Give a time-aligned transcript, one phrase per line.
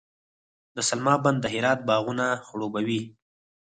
[0.75, 3.01] د سلما بند د هرات باغونه خړوبوي.